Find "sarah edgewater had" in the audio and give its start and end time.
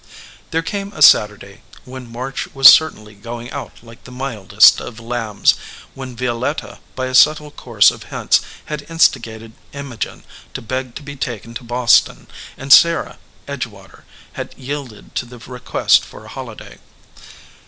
12.73-14.57